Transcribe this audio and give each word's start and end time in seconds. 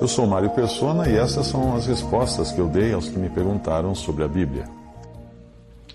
Eu 0.00 0.06
sou 0.06 0.28
Mário 0.28 0.50
Persona 0.50 1.08
e 1.08 1.16
essas 1.16 1.46
são 1.48 1.74
as 1.74 1.86
respostas 1.86 2.52
que 2.52 2.60
eu 2.60 2.68
dei 2.68 2.92
aos 2.92 3.08
que 3.08 3.18
me 3.18 3.28
perguntaram 3.28 3.96
sobre 3.96 4.22
a 4.22 4.28
Bíblia. 4.28 4.64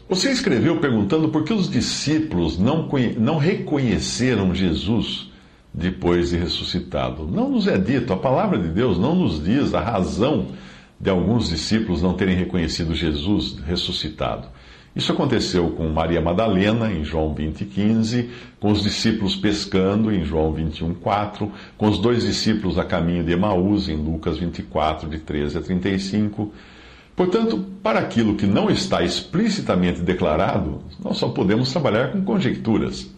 Você 0.10 0.30
escreveu 0.30 0.82
perguntando 0.82 1.30
por 1.30 1.46
que 1.46 1.54
os 1.54 1.70
discípulos 1.70 2.60
não, 2.60 2.90
não 3.18 3.38
reconheceram 3.38 4.54
Jesus 4.54 5.32
depois 5.74 6.32
de 6.32 6.38
ressuscitado. 6.38 7.26
Não 7.26 7.50
nos 7.50 7.66
é 7.66 7.78
dito, 7.78 8.12
a 8.12 8.18
palavra 8.18 8.60
de 8.60 8.68
Deus 8.68 9.00
não 9.00 9.16
nos 9.16 9.42
diz 9.42 9.74
a 9.74 9.80
razão 9.80 10.48
de 11.00 11.10
alguns 11.10 11.48
discípulos 11.48 12.02
não 12.02 12.14
terem 12.14 12.36
reconhecido 12.36 12.94
Jesus 12.94 13.58
ressuscitado. 13.66 14.50
Isso 14.96 15.12
aconteceu 15.12 15.72
com 15.72 15.88
Maria 15.90 16.22
Madalena, 16.22 16.92
em 16.92 17.04
João 17.04 17.34
20, 17.34 17.66
15, 17.66 18.30
com 18.60 18.72
os 18.72 18.84
discípulos 18.84 19.36
pescando, 19.36 20.14
em 20.14 20.24
João 20.24 20.54
21, 20.54 20.94
4, 20.94 21.52
com 21.76 21.88
os 21.88 21.98
dois 21.98 22.24
discípulos 22.24 22.78
a 22.78 22.86
caminho 22.86 23.24
de 23.24 23.32
Emaús, 23.32 23.90
em 23.90 23.96
Lucas 23.96 24.38
24, 24.38 25.10
de 25.10 25.18
13 25.18 25.58
a 25.58 25.62
35. 25.62 26.54
Portanto, 27.16 27.66
para 27.82 28.00
aquilo 28.00 28.36
que 28.36 28.46
não 28.46 28.70
está 28.70 29.04
explicitamente 29.04 30.02
declarado, 30.02 30.84
nós 31.04 31.18
só 31.18 31.28
podemos 31.28 31.72
trabalhar 31.72 32.12
com 32.12 32.24
conjecturas. 32.24 33.10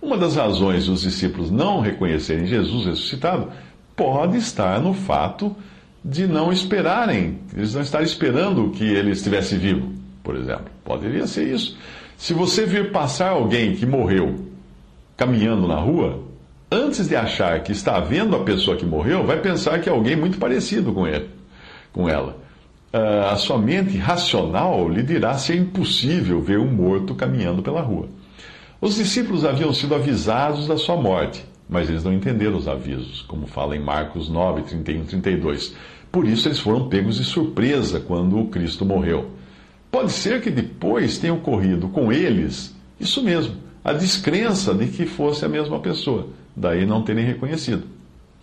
Uma 0.00 0.16
das 0.16 0.36
razões 0.36 0.86
dos 0.86 1.02
discípulos 1.02 1.50
não 1.50 1.80
reconhecerem 1.80 2.46
Jesus 2.46 2.86
ressuscitado 2.86 3.48
pode 3.96 4.36
estar 4.36 4.80
no 4.80 4.94
fato 4.94 5.54
de 6.04 6.26
não 6.26 6.52
esperarem, 6.52 7.38
eles 7.56 7.74
não 7.74 7.80
estarem 7.80 8.06
esperando 8.06 8.70
que 8.70 8.84
ele 8.84 9.10
estivesse 9.10 9.56
vivo, 9.56 10.03
por 10.24 10.34
exemplo. 10.34 10.66
Poderia 10.82 11.26
ser 11.26 11.54
isso. 11.54 11.76
Se 12.16 12.32
você 12.32 12.64
vir 12.64 12.90
passar 12.90 13.30
alguém 13.30 13.76
que 13.76 13.86
morreu 13.86 14.46
caminhando 15.16 15.68
na 15.68 15.76
rua, 15.76 16.24
antes 16.72 17.06
de 17.08 17.14
achar 17.14 17.62
que 17.62 17.70
está 17.70 18.00
vendo 18.00 18.34
a 18.34 18.42
pessoa 18.42 18.76
que 18.76 18.86
morreu, 18.86 19.24
vai 19.24 19.40
pensar 19.40 19.78
que 19.78 19.88
é 19.88 19.92
alguém 19.92 20.16
muito 20.16 20.38
parecido 20.38 20.92
com 20.92 21.06
ele, 21.06 21.28
com 21.92 22.08
ela. 22.08 22.42
Uh, 22.92 23.26
a 23.32 23.36
sua 23.36 23.58
mente 23.58 23.96
racional 23.98 24.88
lhe 24.88 25.02
dirá 25.02 25.36
ser 25.36 25.56
impossível 25.56 26.40
ver 26.40 26.58
um 26.58 26.72
morto 26.72 27.14
caminhando 27.14 27.62
pela 27.62 27.80
rua. 27.80 28.08
Os 28.80 28.96
discípulos 28.96 29.44
haviam 29.44 29.72
sido 29.72 29.94
avisados 29.94 30.66
da 30.68 30.76
sua 30.76 30.96
morte, 30.96 31.44
mas 31.68 31.88
eles 31.88 32.04
não 32.04 32.12
entenderam 32.12 32.56
os 32.56 32.68
avisos, 32.68 33.22
como 33.22 33.46
fala 33.46 33.76
em 33.76 33.80
Marcos 33.80 34.28
9, 34.28 34.62
31 34.62 35.02
e 35.02 35.06
32. 35.06 35.74
Por 36.12 36.26
isso 36.26 36.46
eles 36.46 36.60
foram 36.60 36.88
pegos 36.88 37.16
de 37.16 37.24
surpresa 37.24 37.98
quando 37.98 38.38
o 38.38 38.46
Cristo 38.46 38.84
morreu. 38.84 39.30
Pode 39.94 40.10
ser 40.10 40.40
que 40.40 40.50
depois 40.50 41.18
tenha 41.18 41.32
ocorrido 41.32 41.88
com 41.88 42.12
eles 42.12 42.74
isso 42.98 43.22
mesmo, 43.22 43.54
a 43.84 43.92
descrença 43.92 44.74
de 44.74 44.88
que 44.88 45.06
fosse 45.06 45.44
a 45.44 45.48
mesma 45.48 45.78
pessoa, 45.78 46.30
daí 46.56 46.84
não 46.84 47.02
terem 47.02 47.24
reconhecido. 47.24 47.84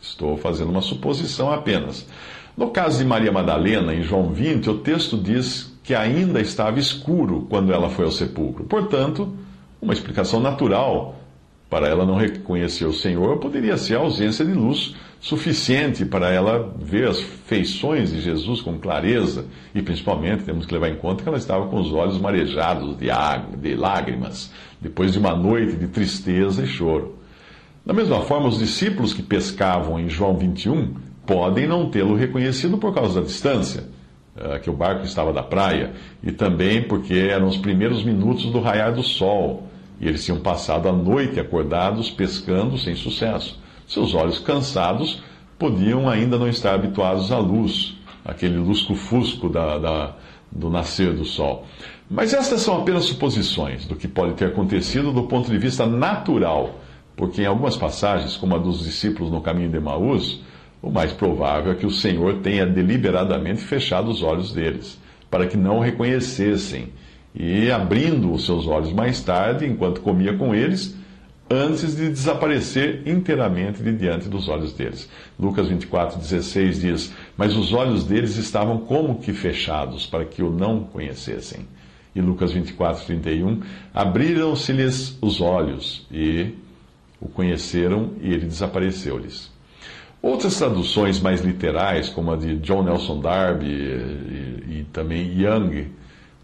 Estou 0.02 0.38
fazendo 0.38 0.69
uma 0.69 0.81
suposição 0.81 1.52
apenas. 1.52 2.07
No 2.55 2.69
caso 2.69 2.99
de 2.99 3.03
Maria 3.03 3.33
Madalena, 3.33 3.94
em 3.94 4.02
João 4.02 4.31
20, 4.31 4.69
o 4.69 4.77
texto 4.77 5.17
diz 5.17 5.78
que 5.84 5.94
ainda 5.94 6.39
estava 6.39 6.79
escuro 6.79 7.45
quando 7.50 7.73
ela 7.73 7.89
foi 7.89 8.06
ao 8.06 8.12
sepulcro. 8.12 8.63
Portanto, 8.63 9.35
uma 9.81 9.91
explicação 9.91 10.39
natural 10.39 11.19
para 11.69 11.85
ela 11.85 12.06
não 12.06 12.16
reconhecer 12.16 12.85
o 12.85 12.94
Senhor 12.94 13.39
poderia 13.39 13.75
ser 13.75 13.95
a 13.95 14.00
ausência 14.00 14.45
de 14.45 14.53
luz 14.53 14.95
suficiente 15.21 16.03
para 16.03 16.31
ela 16.31 16.73
ver 16.77 17.07
as 17.07 17.21
feições 17.21 18.11
de 18.11 18.19
Jesus 18.19 18.59
com 18.59 18.79
clareza 18.79 19.45
e, 19.73 19.81
principalmente, 19.81 20.43
temos 20.43 20.65
que 20.65 20.73
levar 20.73 20.89
em 20.89 20.95
conta 20.95 21.21
que 21.21 21.29
ela 21.29 21.37
estava 21.37 21.67
com 21.67 21.79
os 21.79 21.93
olhos 21.93 22.19
marejados 22.19 22.97
de, 22.97 23.11
água, 23.11 23.55
de 23.55 23.75
lágrimas, 23.75 24.51
depois 24.81 25.13
de 25.13 25.19
uma 25.19 25.35
noite 25.35 25.77
de 25.77 25.87
tristeza 25.87 26.63
e 26.63 26.67
choro. 26.67 27.19
Da 27.85 27.93
mesma 27.93 28.21
forma, 28.21 28.49
os 28.49 28.57
discípulos 28.57 29.13
que 29.13 29.21
pescavam 29.21 29.99
em 29.99 30.09
João 30.09 30.35
21 30.35 30.95
podem 31.25 31.67
não 31.67 31.89
tê-lo 31.89 32.15
reconhecido 32.15 32.79
por 32.79 32.93
causa 32.93 33.21
da 33.21 33.27
distância 33.27 33.85
eh, 34.35 34.57
que 34.57 34.71
o 34.71 34.73
barco 34.73 35.05
estava 35.05 35.31
da 35.31 35.43
praia, 35.43 35.93
e 36.23 36.31
também 36.31 36.81
porque 36.81 37.13
eram 37.13 37.47
os 37.47 37.57
primeiros 37.57 38.03
minutos 38.03 38.45
do 38.45 38.59
raiar 38.59 38.91
do 38.91 39.03
sol, 39.03 39.67
e 39.99 40.07
eles 40.07 40.25
tinham 40.25 40.39
passado 40.39 40.89
a 40.89 40.91
noite 40.91 41.39
acordados 41.39 42.09
pescando 42.09 42.75
sem 42.79 42.95
sucesso. 42.95 43.60
Seus 43.91 44.13
olhos 44.13 44.40
cansados 44.40 45.22
podiam 45.59 46.07
ainda 46.07 46.40
não 46.40 46.47
estar 46.47 46.74
habituados 46.74 47.29
à 47.29 47.38
luz, 47.38 47.94
aquele 48.24 48.57
lusco-fusco 48.57 49.50
da, 49.50 49.78
da, 49.78 50.16
do 50.50 50.69
nascer 50.69 51.12
do 51.13 51.25
sol. 51.25 51.66
Mas 52.09 52.34
estas 52.34 52.62
são 52.62 52.78
apenas 52.78 53.03
suposições 53.03 53.85
do 53.85 53.97
que 53.97 54.07
pode 54.07 54.35
ter 54.35 54.46
acontecido 54.46 55.12
do 55.12 55.24
ponto 55.24 55.51
de 55.51 55.57
vista 55.57 55.85
natural, 55.85 56.80
porque 57.18 57.41
em 57.41 57.46
algumas 57.46 57.75
passagens, 57.75 58.38
como 58.38 58.56
a 58.56 58.57
dos 58.57 58.81
discípulos 58.81 59.30
no 59.30 59.41
caminho 59.41 59.69
de 59.69 59.75
Emaús, 59.75 60.41
o 60.81 60.90
mais 60.90 61.12
provável 61.12 61.74
é 61.74 61.75
que 61.75 61.85
o 61.85 61.91
Senhor 61.91 62.35
tenha 62.35 62.66
deliberadamente 62.66 63.59
fechado 63.59 64.09
os 64.09 64.24
olhos 64.24 64.53
deles, 64.53 64.97
para 65.30 65.47
que 65.47 65.57
não 65.57 65.80
o 65.80 65.81
reconhecessem, 65.81 66.94
e 67.35 67.69
abrindo 67.69 68.31
os 68.31 68.46
seus 68.46 68.68
olhos 68.68 68.94
mais 68.94 69.22
tarde, 69.22 69.66
enquanto 69.66 70.00
comia 70.00 70.38
com 70.38 70.56
eles, 70.56 70.97
antes 71.51 71.95
de 71.97 72.09
desaparecer 72.09 73.01
inteiramente 73.06 73.84
de 73.84 73.91
diante 73.91 74.29
dos 74.29 74.47
olhos 74.47 74.72
deles. 74.72 75.09
Lucas 75.38 75.67
24, 75.67 76.17
16 76.17 76.79
diz: 76.79 77.13
Mas 77.35 77.56
os 77.57 77.73
olhos 77.73 78.06
deles 78.06 78.38
estavam 78.38 78.79
como 78.79 79.19
que 79.19 79.34
fechados, 79.34 80.06
para 80.06 80.23
que 80.23 80.41
o 80.41 80.50
não 80.50 80.85
conhecessem. 80.85 81.67
E 82.16 82.22
Lucas 82.22 82.53
24, 82.53 83.06
31, 83.06 83.62
abriram-se-lhes 83.94 85.17
os 85.22 85.41
olhos 85.41 86.06
e 86.12 86.56
o 87.19 87.28
conheceram 87.28 88.12
e 88.22 88.33
ele 88.33 88.45
desapareceu-lhes. 88.45 89.51
Outras 90.22 90.57
traduções 90.57 91.19
mais 91.19 91.41
literais, 91.41 92.09
como 92.09 92.31
a 92.31 92.35
de 92.35 92.57
John 92.57 92.83
Nelson 92.83 93.19
Darby 93.19 93.66
e, 93.66 94.79
e, 94.79 94.85
também 94.94 95.41
Young, 95.41 95.88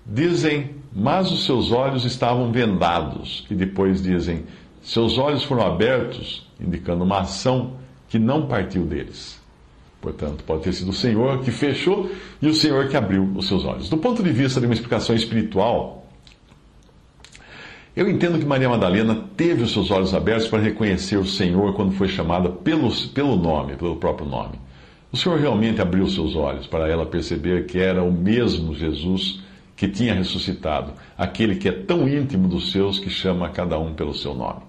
dizem, 0.06 0.72
mas 0.92 1.32
os 1.32 1.46
seus 1.46 1.72
olhos 1.72 2.04
estavam 2.04 2.52
vendados. 2.52 3.46
E 3.52 3.56
depois 3.56 4.02
dizem, 4.02 4.46
seus 4.82 5.18
olhos 5.18 5.44
foram 5.44 5.66
abertos, 5.66 6.48
indicando 6.60 7.04
uma 7.04 7.20
ação 7.20 7.74
que 8.10 8.18
não 8.18 8.48
partiu 8.48 8.86
deles. 8.86 9.40
Portanto, 10.02 10.44
pode 10.44 10.64
ter 10.64 10.74
sido 10.74 10.92
o 10.92 10.94
Senhor 10.94 11.40
que 11.42 11.52
fechou 11.52 12.10
e 12.42 12.48
o 12.48 12.54
Senhor 12.54 12.88
que 12.88 12.96
abriu 12.96 13.30
os 13.36 13.48
seus 13.48 13.66
olhos. 13.66 13.90
Do 13.90 13.98
ponto 13.98 14.24
de 14.24 14.32
vista 14.32 14.60
de 14.60 14.66
uma 14.66 14.74
explicação 14.74 15.16
espiritual, 15.16 16.06
eu 17.96 18.08
entendo 18.08 18.38
que 18.38 18.46
Maria 18.46 18.70
Madalena 18.70 19.28
teve 19.36 19.64
os 19.64 19.74
seus 19.74 19.90
olhos 19.90 20.14
abertos 20.14 20.48
para 20.48 20.62
reconhecer 20.62 21.18
o 21.18 21.26
Senhor 21.26 21.74
quando 21.74 21.94
foi 21.94 22.08
chamada 22.08 22.48
pelo, 22.48 22.92
pelo 23.10 23.36
nome, 23.36 23.76
pelo 23.76 23.96
próprio 23.96 24.28
nome. 24.28 24.60
O 25.12 25.18
Senhor 25.18 25.40
realmente 25.40 25.82
abriu 25.82 26.08
seus 26.08 26.36
olhos 26.36 26.68
para 26.68 26.88
ela 26.88 27.08
perceber 27.08 27.66
que 27.66 27.80
era 27.80 28.04
o 28.04 28.12
mesmo 28.12 28.76
Jesus 28.76 29.42
que 29.76 29.88
tinha 29.88 30.14
ressuscitado, 30.14 30.94
aquele 31.18 31.56
que 31.56 31.70
é 31.70 31.72
tão 31.72 32.08
íntimo 32.08 32.48
dos 32.48 32.72
seus 32.72 33.00
que 33.00 33.10
chama 33.10 33.50
cada 33.50 33.80
um 33.80 33.94
pelo 33.94 34.14
seu 34.14 34.36
nome. 34.36 34.67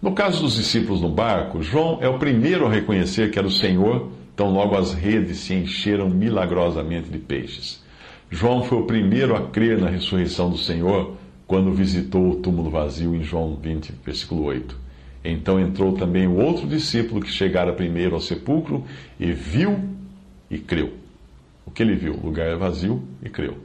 No 0.00 0.12
caso 0.12 0.42
dos 0.42 0.54
discípulos 0.54 1.00
no 1.00 1.08
barco, 1.08 1.60
João 1.60 1.98
é 2.00 2.08
o 2.08 2.18
primeiro 2.18 2.66
a 2.66 2.70
reconhecer 2.70 3.32
que 3.32 3.38
era 3.38 3.48
o 3.48 3.50
Senhor, 3.50 4.12
tão 4.36 4.52
logo 4.52 4.76
as 4.76 4.94
redes 4.94 5.38
se 5.38 5.54
encheram 5.54 6.08
milagrosamente 6.08 7.10
de 7.10 7.18
peixes. 7.18 7.82
João 8.30 8.62
foi 8.62 8.78
o 8.78 8.86
primeiro 8.86 9.34
a 9.34 9.48
crer 9.48 9.76
na 9.76 9.88
ressurreição 9.88 10.50
do 10.50 10.56
Senhor 10.56 11.16
quando 11.48 11.72
visitou 11.72 12.30
o 12.30 12.36
túmulo 12.36 12.70
vazio 12.70 13.12
em 13.12 13.24
João 13.24 13.56
20, 13.56 13.92
versículo 14.04 14.44
8. 14.44 14.76
Então 15.24 15.58
entrou 15.58 15.92
também 15.94 16.28
o 16.28 16.36
outro 16.36 16.66
discípulo 16.68 17.20
que 17.20 17.30
chegara 17.30 17.72
primeiro 17.72 18.14
ao 18.14 18.20
sepulcro 18.20 18.84
e 19.18 19.32
viu 19.32 19.80
e 20.48 20.58
creu. 20.58 20.92
O 21.66 21.72
que 21.72 21.82
ele 21.82 21.96
viu? 21.96 22.14
O 22.14 22.26
lugar 22.26 22.56
vazio 22.56 23.02
e 23.20 23.28
creu. 23.28 23.58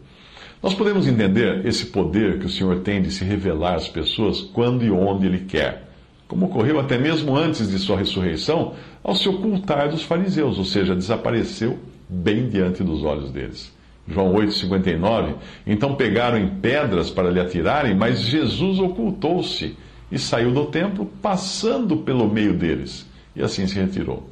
Nós 0.63 0.73
podemos 0.73 1.05
entender 1.05 1.63
esse 1.65 1.85
poder 1.87 2.39
que 2.39 2.45
o 2.47 2.49
Senhor 2.49 2.79
tem 2.79 3.01
de 3.01 3.11
se 3.11 3.23
revelar 3.23 3.75
às 3.75 3.87
pessoas 3.87 4.41
quando 4.41 4.83
e 4.83 4.89
onde 4.89 5.25
Ele 5.27 5.39
quer, 5.39 5.92
como 6.27 6.47
ocorreu 6.47 6.79
até 6.79 6.97
mesmo 6.97 7.35
antes 7.35 7.69
de 7.69 7.77
sua 7.77 7.97
ressurreição, 7.97 8.73
ao 9.03 9.15
se 9.15 9.27
ocultar 9.27 9.89
dos 9.89 10.03
fariseus, 10.03 10.57
ou 10.57 10.65
seja, 10.65 10.95
desapareceu 10.95 11.77
bem 12.09 12.49
diante 12.49 12.83
dos 12.83 13.03
olhos 13.03 13.31
deles. 13.31 13.73
João 14.07 14.33
8,59. 14.33 15.35
Então 15.65 15.95
pegaram 15.95 16.37
em 16.37 16.47
pedras 16.47 17.09
para 17.09 17.29
lhe 17.29 17.39
atirarem, 17.39 17.95
mas 17.95 18.21
Jesus 18.21 18.79
ocultou-se 18.79 19.75
e 20.11 20.19
saiu 20.19 20.51
do 20.51 20.65
templo, 20.65 21.09
passando 21.21 21.97
pelo 21.97 22.27
meio 22.27 22.53
deles, 22.53 23.09
e 23.35 23.41
assim 23.41 23.65
se 23.65 23.75
retirou. 23.75 24.29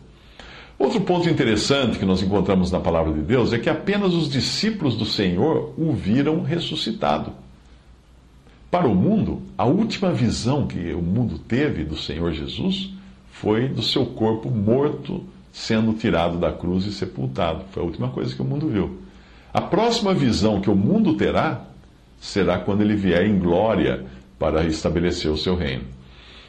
Outro 0.78 1.02
ponto 1.02 1.30
interessante 1.30 2.00
que 2.00 2.06
nós 2.06 2.22
encontramos 2.22 2.72
na 2.72 2.80
palavra 2.80 3.14
de 3.14 3.22
Deus 3.22 3.54
é 3.54 3.60
que 3.60 3.70
apenas 3.70 4.14
os 4.14 4.30
discípulos 4.30 4.96
do 4.96 5.06
Senhor 5.06 5.74
o 5.78 5.92
viram 5.94 6.42
ressuscitado. 6.42 7.34
Para 8.72 8.88
o 8.88 8.96
mundo, 8.96 9.42
a 9.58 9.66
última 9.66 10.14
visão 10.14 10.66
que 10.66 10.94
o 10.94 11.02
mundo 11.02 11.38
teve 11.38 11.84
do 11.84 11.98
Senhor 11.98 12.32
Jesus 12.32 12.94
foi 13.30 13.68
do 13.68 13.84
seu 13.84 14.06
corpo 14.06 14.50
morto 14.50 15.26
sendo 15.52 15.92
tirado 15.92 16.38
da 16.38 16.54
cruz 16.54 16.86
e 16.86 16.94
sepultado. 16.94 17.66
Foi 17.72 17.84
a 17.84 17.86
última 17.86 18.08
coisa 18.08 18.34
que 18.34 18.42
o 18.42 18.46
mundo 18.46 18.70
viu. 18.70 19.02
A 19.54 19.60
próxima 19.60 20.14
visão 20.14 20.62
que 20.62 20.70
o 20.70 20.76
mundo 20.76 21.18
terá 21.18 21.66
será 22.18 22.60
quando 22.60 22.80
ele 22.80 22.96
vier 22.96 23.26
em 23.26 23.38
glória 23.38 24.06
para 24.40 24.64
estabelecer 24.64 25.30
o 25.30 25.38
seu 25.38 25.58
reino. 25.58 25.84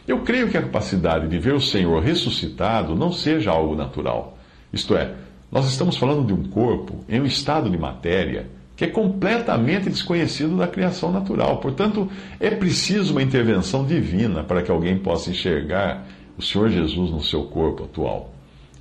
Eu 0.06 0.20
creio 0.20 0.48
que 0.48 0.56
a 0.56 0.62
capacidade 0.62 1.26
de 1.26 1.38
ver 1.40 1.54
o 1.54 1.60
Senhor 1.60 2.00
ressuscitado 2.00 2.94
não 2.94 3.10
seja 3.10 3.50
algo 3.50 3.74
natural. 3.74 4.38
Isto 4.72 4.94
é, 4.94 5.12
nós 5.50 5.66
estamos 5.66 5.96
falando 5.96 6.24
de 6.24 6.32
um 6.32 6.44
corpo 6.44 7.04
em 7.08 7.20
um 7.20 7.26
estado 7.26 7.68
de 7.68 7.76
matéria 7.76 8.46
que 8.82 8.86
é 8.86 8.90
completamente 8.90 9.88
desconhecido 9.88 10.56
da 10.56 10.66
criação 10.66 11.12
natural. 11.12 11.58
Portanto, 11.58 12.10
é 12.40 12.50
preciso 12.50 13.12
uma 13.12 13.22
intervenção 13.22 13.86
divina 13.86 14.42
para 14.42 14.60
que 14.60 14.72
alguém 14.72 14.98
possa 14.98 15.30
enxergar 15.30 16.04
o 16.36 16.42
Senhor 16.42 16.68
Jesus 16.68 17.12
no 17.12 17.22
seu 17.22 17.44
corpo 17.44 17.84
atual. 17.84 18.34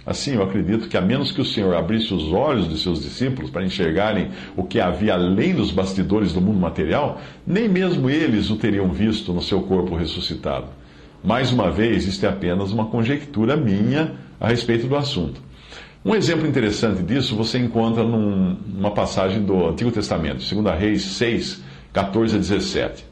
Assim, 0.04 0.34
eu 0.34 0.42
acredito 0.42 0.88
que 0.88 0.98
a 0.98 1.02
menos 1.02 1.32
que 1.32 1.40
o 1.40 1.46
Senhor 1.46 1.76
abrisse 1.76 2.12
os 2.16 2.34
olhos 2.34 2.68
de 2.68 2.80
seus 2.80 3.04
discípulos 3.04 3.52
para 3.52 3.64
enxergarem 3.64 4.30
o 4.58 4.64
que 4.64 4.80
havia 4.80 5.14
além 5.14 5.54
dos 5.54 5.70
bastidores 5.70 6.34
do 6.34 6.42
mundo 6.42 6.60
material, 6.60 7.22
nem 7.46 7.70
mesmo 7.70 8.10
eles 8.10 8.50
o 8.50 8.56
teriam 8.56 8.92
visto 8.92 9.32
no 9.32 9.42
seu 9.44 9.62
corpo 9.62 9.96
ressuscitado. 9.96 10.66
Mais 11.24 11.52
uma 11.52 11.70
vez, 11.70 12.08
isto 12.08 12.26
é 12.26 12.30
apenas 12.30 12.72
uma 12.72 12.88
conjectura 12.88 13.56
minha 13.56 14.14
a 14.40 14.48
respeito 14.48 14.88
do 14.88 14.96
assunto. 14.96 15.51
Um 16.04 16.16
exemplo 16.16 16.48
interessante 16.48 17.04
disso 17.04 17.36
você 17.36 17.60
encontra 17.60 18.04
num, 18.04 18.58
numa 18.66 18.90
passagem 18.90 19.44
do 19.44 19.68
Antigo 19.68 19.92
Testamento, 19.92 20.44
2 20.44 20.80
Reis 20.80 21.04
6, 21.04 21.62
14 21.94 22.36
a 22.36 22.40
17. 22.40 23.06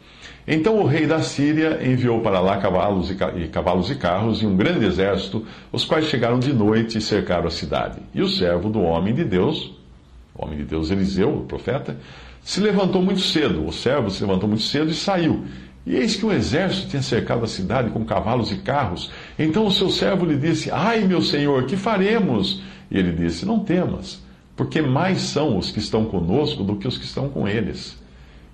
Então 0.47 0.79
o 0.79 0.85
rei 0.87 1.05
da 1.05 1.21
Síria 1.21 1.79
enviou 1.87 2.21
para 2.21 2.39
lá 2.39 2.57
cavalos 2.57 3.11
e, 3.11 3.47
cavalos 3.47 3.91
e 3.91 3.95
carros 3.95 4.41
e 4.41 4.47
um 4.47 4.57
grande 4.57 4.85
exército, 4.85 5.45
os 5.71 5.85
quais 5.85 6.05
chegaram 6.05 6.39
de 6.39 6.51
noite 6.51 6.97
e 6.97 7.01
cercaram 7.01 7.45
a 7.45 7.51
cidade. 7.51 7.99
E 8.11 8.23
o 8.23 8.27
servo 8.27 8.71
do 8.71 8.81
homem 8.81 9.13
de 9.13 9.23
Deus, 9.23 9.71
o 10.33 10.43
homem 10.43 10.57
de 10.57 10.63
Deus 10.63 10.89
Eliseu, 10.89 11.29
o 11.29 11.45
profeta, 11.45 11.95
se 12.41 12.59
levantou 12.59 13.03
muito 13.03 13.21
cedo. 13.21 13.67
O 13.67 13.71
servo 13.71 14.09
se 14.09 14.23
levantou 14.23 14.49
muito 14.49 14.63
cedo 14.63 14.89
e 14.89 14.95
saiu. 14.95 15.45
E 15.85 15.95
eis 15.95 16.15
que 16.15 16.25
um 16.25 16.31
exército 16.31 16.89
tinha 16.89 17.01
cercado 17.01 17.43
a 17.43 17.47
cidade 17.47 17.91
com 17.91 18.03
cavalos 18.03 18.51
e 18.51 18.57
carros. 18.57 19.11
Então 19.39 19.65
o 19.65 19.71
seu 19.71 19.89
servo 19.89 20.25
lhe 20.25 20.35
disse: 20.35 20.69
Ai, 20.69 21.05
meu 21.07 21.21
senhor, 21.21 21.63
que 21.63 21.77
faremos? 21.77 22.61
E 22.91 22.97
ele 22.97 23.13
disse: 23.13 23.45
Não 23.45 23.59
temas, 23.59 24.21
porque 24.53 24.81
mais 24.81 25.21
são 25.21 25.57
os 25.57 25.71
que 25.71 25.79
estão 25.79 26.03
conosco 26.03 26.61
do 26.61 26.75
que 26.75 26.87
os 26.87 26.97
que 26.97 27.05
estão 27.05 27.29
com 27.29 27.47
eles. 27.47 27.97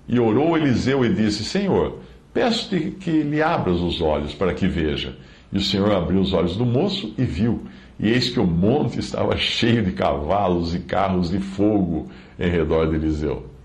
E 0.08 0.20
orou 0.20 0.56
Eliseu 0.56 1.04
e 1.04 1.12
disse: 1.12 1.44
Senhor, 1.44 1.98
peço-te 2.32 2.92
que 2.92 3.10
lhe 3.10 3.42
abras 3.42 3.80
os 3.80 4.00
olhos 4.00 4.32
para 4.32 4.54
que 4.54 4.68
veja. 4.68 5.16
E 5.52 5.58
o 5.58 5.62
Senhor 5.62 5.90
abriu 5.90 6.20
os 6.20 6.32
olhos 6.32 6.56
do 6.56 6.64
moço 6.64 7.12
e 7.18 7.24
viu. 7.24 7.62
E 7.98 8.08
eis 8.08 8.28
que 8.28 8.38
o 8.38 8.46
monte 8.46 9.00
estava 9.00 9.34
cheio 9.38 9.82
de 9.82 9.90
cavalos 9.90 10.72
e 10.72 10.78
carros 10.78 11.30
de 11.30 11.40
fogo 11.40 12.08
em 12.38 12.48
redor 12.48 12.86
de 12.86 12.94
Eliseu. 12.94 13.55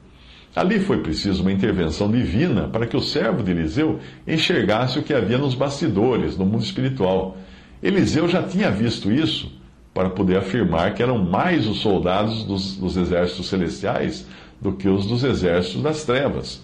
Ali 0.55 0.79
foi 0.79 1.01
preciso 1.01 1.41
uma 1.41 1.51
intervenção 1.51 2.11
divina 2.11 2.67
para 2.67 2.85
que 2.85 2.97
o 2.97 3.01
servo 3.01 3.41
de 3.41 3.51
Eliseu 3.51 3.99
enxergasse 4.27 4.99
o 4.99 5.03
que 5.03 5.13
havia 5.13 5.37
nos 5.37 5.55
bastidores, 5.55 6.37
no 6.37 6.45
mundo 6.45 6.63
espiritual. 6.63 7.37
Eliseu 7.81 8.27
já 8.27 8.43
tinha 8.43 8.69
visto 8.69 9.11
isso 9.11 9.51
para 9.93 10.09
poder 10.09 10.37
afirmar 10.37 10.93
que 10.93 11.01
eram 11.01 11.17
mais 11.17 11.67
os 11.67 11.79
soldados 11.79 12.43
dos, 12.43 12.75
dos 12.75 12.97
exércitos 12.97 13.47
celestiais 13.47 14.27
do 14.59 14.73
que 14.73 14.87
os 14.87 15.05
dos 15.05 15.23
exércitos 15.23 15.81
das 15.81 16.03
trevas, 16.03 16.61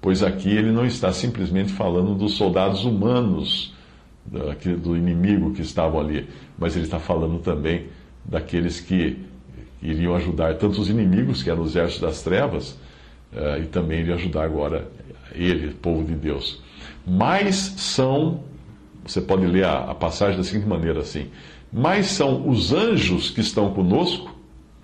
pois 0.00 0.22
aqui 0.22 0.50
ele 0.50 0.70
não 0.70 0.84
está 0.84 1.12
simplesmente 1.12 1.72
falando 1.72 2.14
dos 2.14 2.34
soldados 2.34 2.84
humanos 2.84 3.74
do 4.82 4.96
inimigo 4.96 5.54
que 5.54 5.62
estavam 5.62 6.00
ali, 6.00 6.28
mas 6.58 6.76
ele 6.76 6.84
está 6.84 6.98
falando 6.98 7.38
também 7.38 7.86
daqueles 8.24 8.78
que 8.78 9.16
iriam 9.80 10.14
ajudar 10.14 10.54
tanto 10.56 10.80
os 10.80 10.90
inimigos, 10.90 11.42
que 11.42 11.50
eram 11.50 11.62
os 11.62 11.70
exércitos 11.70 12.02
das 12.02 12.22
trevas, 12.22 12.78
eh, 13.34 13.60
e 13.62 13.66
também 13.66 14.00
iria 14.00 14.14
ajudar 14.14 14.44
agora 14.44 14.88
ele, 15.32 15.72
povo 15.74 16.04
de 16.04 16.14
Deus. 16.14 16.60
Mais 17.06 17.54
são, 17.76 18.42
você 19.04 19.20
pode 19.20 19.46
ler 19.46 19.64
a, 19.64 19.90
a 19.90 19.94
passagem 19.94 20.36
da 20.36 20.44
seguinte 20.44 20.66
maneira 20.66 21.00
assim: 21.00 21.28
mais 21.72 22.06
são 22.06 22.48
os 22.48 22.72
anjos 22.72 23.30
que 23.30 23.40
estão 23.40 23.72
conosco, 23.72 24.34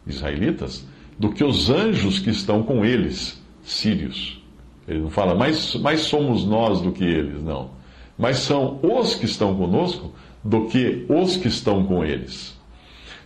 israelitas, 0.07 0.87
do 1.19 1.31
que 1.31 1.45
os 1.45 1.71
anjos 1.71 2.19
que 2.19 2.31
estão 2.31 2.63
com 2.63 2.85
eles, 2.85 3.43
sírios. 3.63 4.43
Ele 4.87 5.01
não 5.01 5.11
fala, 5.11 5.35
mais, 5.35 5.75
mais 5.77 6.01
somos 6.01 6.45
nós 6.45 6.81
do 6.81 6.93
que 6.93 7.05
eles, 7.05 7.43
não. 7.43 7.71
Mas 8.19 8.39
são 8.39 8.79
os 8.83 9.15
que 9.15 9.25
estão 9.25 9.55
conosco 9.55 10.13
do 10.43 10.67
que 10.67 11.07
os 11.09 11.37
que 11.37 11.49
estão 11.49 11.85
com 11.85 12.05
eles. 12.05 12.55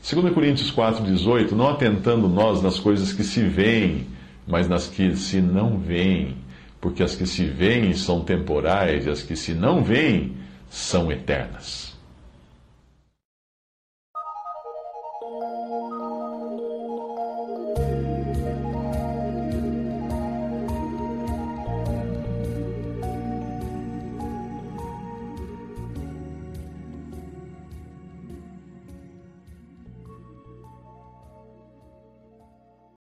2 0.09 0.33
Coríntios 0.33 0.71
4,18, 0.73 1.51
não 1.53 1.69
atentando 1.69 2.29
nós 2.29 2.63
nas 2.63 2.79
coisas 2.79 3.13
que 3.13 3.25
se 3.25 3.43
veem, 3.43 4.07
mas 4.49 4.67
nas 4.67 4.87
que 4.87 5.15
se 5.15 5.41
não 5.41 5.79
veem, 5.79 6.37
porque 6.81 7.03
as 7.03 7.15
que 7.15 7.27
se 7.27 7.45
veem 7.45 7.93
são 7.93 8.23
temporais 8.25 9.07
e 9.07 9.11
as 9.11 9.23
que 9.23 9.37
se 9.37 9.53
não 9.53 9.85
veem 9.85 10.33
são 10.71 11.13
eternas. 11.13 11.88